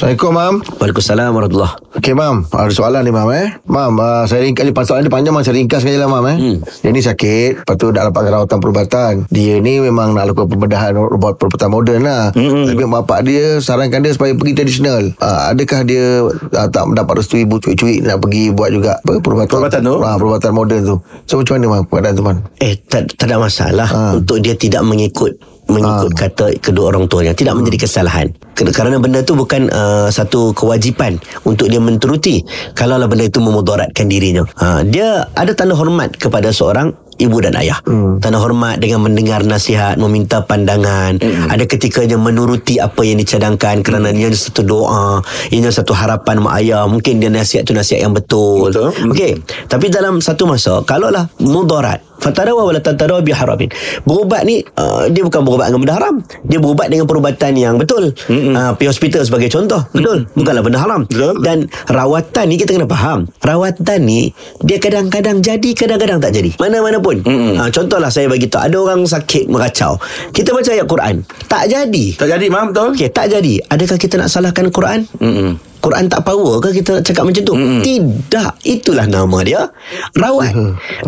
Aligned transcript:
Assalamualaikum, 0.00 0.32
Mam. 0.32 0.54
Waalaikumsalam 0.80 1.28
warahmatullahi 1.36 1.74
Okey, 2.00 2.16
Mam. 2.16 2.48
Ada 2.48 2.72
soalan 2.72 3.04
ni, 3.04 3.12
Mam, 3.12 3.28
eh. 3.36 3.52
Mam, 3.68 4.00
uh, 4.00 4.24
saya 4.24 4.48
ringkas 4.48 4.64
ni. 4.64 4.72
Soalan 4.72 5.04
dia 5.04 5.12
panjang, 5.12 5.36
Mam. 5.36 5.44
Saya 5.44 5.60
ringkas 5.60 5.84
saja 5.84 6.00
lah, 6.00 6.08
Mam, 6.08 6.24
eh. 6.24 6.36
Hmm. 6.40 6.56
Dia 6.64 6.88
ni 6.88 7.04
sakit. 7.04 7.68
Lepas 7.68 7.76
tu 7.76 7.92
dah 7.92 8.08
dapat 8.08 8.32
rawatan 8.32 8.64
perubatan. 8.64 9.12
Dia 9.28 9.60
ni 9.60 9.76
memang 9.76 10.16
nak 10.16 10.32
lakukan 10.32 10.56
pembedahan 10.56 10.96
robot 10.96 11.36
perubatan 11.36 11.68
moden 11.68 12.00
lah. 12.00 12.32
Hmm. 12.32 12.72
Tapi 12.72 12.80
bapak 12.80 13.28
dia 13.28 13.60
sarankan 13.60 14.00
dia 14.00 14.16
supaya 14.16 14.32
pergi 14.32 14.56
tradisional. 14.56 15.12
Uh, 15.20 15.52
adakah 15.52 15.84
dia 15.84 16.24
uh, 16.32 16.68
tak 16.72 16.84
mendapat 16.88 17.20
restu 17.20 17.36
ibu 17.36 17.60
cuik-cuik 17.60 18.00
nak 18.00 18.24
pergi 18.24 18.56
buat 18.56 18.72
juga 18.72 18.96
apa, 19.04 19.20
perubatan? 19.20 19.52
Perubatan 19.52 19.80
tu? 19.84 19.94
Ah, 20.00 20.16
perubatan 20.16 20.50
moden 20.56 20.80
tu. 20.80 20.96
So, 21.28 21.44
macam 21.44 21.60
mana, 21.60 21.76
Mam, 21.76 21.82
keadaan 21.84 22.14
tu, 22.16 22.24
Mam? 22.24 22.40
Eh 22.56 22.72
tak, 22.88 23.20
tak 23.20 23.28
ada 23.28 23.36
masalah 23.36 23.84
Ha. 23.84 24.16
Untuk 24.16 24.40
dia 24.40 24.56
tidak 24.56 24.80
mengikut 24.80 25.36
Mengikut 25.70 26.12
kata 26.12 26.44
kedua 26.58 26.90
orang 26.90 27.06
tuanya. 27.06 27.32
Tidak 27.32 27.54
menjadi 27.54 27.86
kesalahan. 27.86 28.26
Ker- 28.52 28.74
Kerana 28.74 28.98
benda 28.98 29.22
itu 29.22 29.32
bukan 29.32 29.70
uh, 29.70 30.10
Satu 30.10 30.52
kewajipan 30.52 31.16
Untuk 31.46 31.70
dia 31.70 31.80
menturuti 31.80 32.42
Kalaulah 32.74 33.08
benda 33.08 33.24
itu 33.24 33.40
memudaratkan 33.40 34.04
dirinya. 34.04 34.44
Ha, 34.58 34.82
Dia 34.84 35.24
ada 35.32 35.54
tanda 35.54 35.72
hormat 35.72 36.18
Kepada 36.18 36.50
seorang 36.52 36.92
ibu 37.16 37.36
dan 37.40 37.52
ayah. 37.56 37.76
Hmm. 37.84 38.20
Tanda 38.20 38.36
hormat 38.36 38.80
dengan 38.80 39.00
mendengar 39.00 39.46
nasihat 39.46 39.96
Meminta 39.96 40.44
pandangan. 40.44 41.16
Hmm. 41.22 41.48
Ada 41.48 41.64
ketikanya 41.64 42.20
menuruti 42.20 42.76
Apa 42.76 43.00
yang 43.00 43.22
dicadangkan 43.22 43.80
Kerana 43.80 44.12
ia 44.12 44.28
satu 44.28 44.60
doa 44.60 45.24
Ia 45.48 45.70
satu 45.70 45.96
harapan 45.96 46.42
mak 46.44 46.60
ayah. 46.60 46.84
Mungkin 46.84 47.16
dia 47.16 47.32
nasihat 47.32 47.64
tu 47.64 47.72
nasihat 47.72 48.04
yang 48.04 48.12
betul, 48.12 48.68
Betul. 48.68 48.92
Okey. 49.08 49.40
Tapi 49.70 49.88
dalam 49.88 50.20
satu 50.20 50.44
masa 50.44 50.82
Kalaulah 50.84 51.30
mudarat 51.40 52.02
Fatarawa 52.20 52.68
wala 52.68 52.80
tantarawa 52.84 53.24
biharamin 53.24 53.72
Berubat 54.04 54.44
ni 54.44 54.60
uh, 54.76 55.08
Dia 55.08 55.24
bukan 55.24 55.40
berubat 55.42 55.72
dengan 55.72 55.80
benda 55.82 55.94
haram. 55.96 56.14
Dia 56.44 56.58
berubat 56.60 56.92
dengan 56.92 57.08
perubatan 57.08 57.52
yang 57.56 57.74
betul. 57.80 58.12
Uh, 58.28 58.76
Pergi 58.76 58.88
hospital 58.92 59.22
sebagai 59.24 59.48
contoh. 59.48 59.80
Betul? 59.90 60.28
Bukanlah 60.36 60.62
benda 60.62 60.78
haram. 60.78 61.00
Betul. 61.08 61.40
Dan 61.40 61.66
rawatan 61.88 62.44
ni 62.52 62.60
kita 62.60 62.76
kena 62.76 62.86
faham. 62.86 63.24
Rawatan 63.40 63.98
ni 64.04 64.30
Dia 64.60 64.76
kadang-kadang 64.76 65.40
jadi 65.40 65.70
Kadang-kadang 65.72 66.20
tak 66.20 66.36
jadi. 66.36 66.52
Mana-mana 66.60 67.00
pun. 67.00 67.24
Uh, 67.24 67.68
Contohlah 67.72 68.12
saya 68.12 68.28
bagi 68.28 68.46
tahu. 68.46 68.68
Ada 68.68 68.76
orang 68.76 69.00
sakit 69.08 69.48
meracau. 69.48 69.96
Kita 70.36 70.52
baca 70.52 70.70
ayat 70.70 70.86
Quran. 70.86 71.24
Tak 71.48 71.72
jadi. 71.72 72.04
Tak 72.20 72.28
jadi, 72.28 72.46
Mam, 72.52 72.76
betul? 72.76 72.92
Okey, 72.92 73.08
tak 73.08 73.32
jadi. 73.32 73.64
Adakah 73.72 73.96
kita 73.96 74.20
nak 74.20 74.28
salahkan 74.28 74.68
Quran? 74.68 75.08
Mm-mm. 75.16 75.69
Quran 75.80 76.06
tak 76.12 76.22
power 76.28 76.60
ke 76.60 76.76
kita 76.80 77.00
nak 77.00 77.04
cakap 77.08 77.24
macam 77.24 77.42
tu? 77.42 77.54
Mm-mm. 77.56 77.82
Tidak. 77.82 78.50
Itulah 78.68 79.08
nama 79.08 79.38
dia. 79.40 79.64
Rawat. 80.12 80.52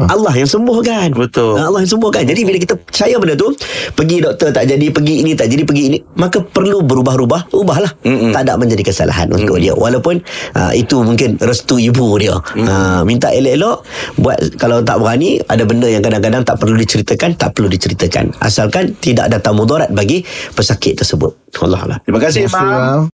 Allah 0.09 0.35
yang 0.35 0.49
sembuhkan. 0.49 1.13
Betul. 1.13 1.61
Allah 1.61 1.85
yang 1.85 1.93
sembuhkan. 1.93 2.25
Jadi 2.25 2.41
bila 2.43 2.57
kita 2.57 2.75
percaya 2.81 3.15
benda 3.21 3.37
tu, 3.37 3.53
pergi 3.93 4.17
doktor 4.25 4.49
tak 4.51 4.65
jadi, 4.65 4.87
pergi 4.89 5.15
ini 5.21 5.33
tak 5.37 5.53
jadi, 5.53 5.63
pergi 5.69 5.85
ini, 5.93 5.99
maka 6.17 6.41
perlu 6.41 6.81
berubah-ubah, 6.81 7.53
ubahlah. 7.53 7.93
Mm-mm. 8.03 8.33
Tak 8.33 8.49
ada 8.49 8.57
menjadi 8.57 8.83
kesalahan 8.89 9.29
untuk 9.29 9.61
dia. 9.61 9.77
Walaupun 9.77 10.25
uh, 10.57 10.73
itu 10.73 11.05
mungkin 11.05 11.37
restu 11.39 11.77
ibu 11.77 12.17
dia. 12.17 12.35
Uh, 12.57 13.05
minta 13.05 13.29
elok-elok 13.29 13.85
buat 14.19 14.39
kalau 14.57 14.81
tak 14.81 14.99
berani 14.99 15.39
ada 15.47 15.63
benda 15.69 15.87
yang 15.87 16.01
kadang-kadang 16.01 16.43
tak 16.43 16.57
perlu 16.57 16.81
diceritakan, 16.81 17.37
tak 17.37 17.53
perlu 17.53 17.69
diceritakan. 17.69 18.33
Asalkan 18.41 18.97
tidak 18.99 19.29
datang 19.29 19.55
mudarat 19.55 19.93
bagi 19.93 20.25
pesakit 20.57 20.97
tersebut. 20.97 21.37
Allah 21.61 21.81
Allah. 21.85 21.99
Terima 22.03 22.17
kasih, 22.17 22.49
Terima 22.49 22.65
kasih. 22.65 23.11